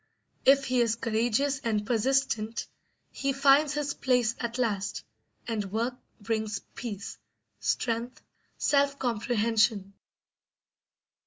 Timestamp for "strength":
7.59-8.19